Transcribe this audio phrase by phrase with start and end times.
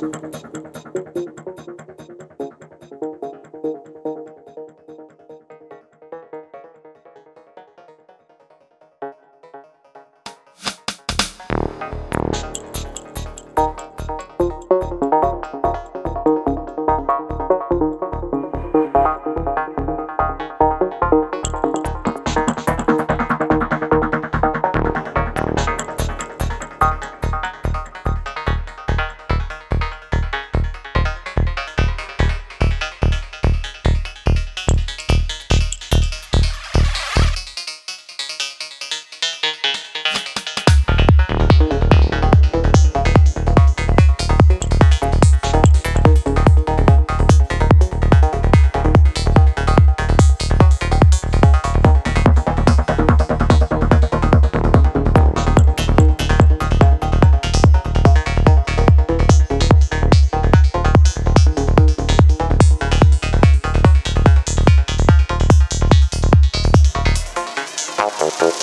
[0.00, 0.38] you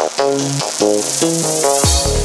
[0.08, 0.22] Thank
[2.20, 2.25] you.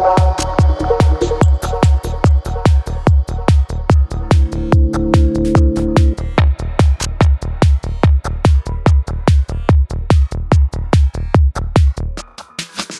[0.00, 0.29] goodbye.